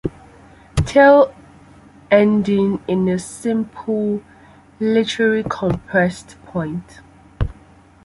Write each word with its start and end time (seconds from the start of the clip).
Tail 0.77 1.31
ending 2.09 2.83
in 2.87 3.07
a 3.07 3.19
simple 3.19 4.23
laterally 4.79 5.43
compressed 5.47 6.37
point. 6.47 7.01